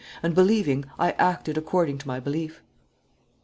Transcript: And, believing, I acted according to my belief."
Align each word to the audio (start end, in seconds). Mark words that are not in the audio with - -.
And, 0.23 0.33
believing, 0.33 0.85
I 0.97 1.11
acted 1.11 1.59
according 1.59 1.99
to 1.99 2.07
my 2.07 2.19
belief." 2.19 2.63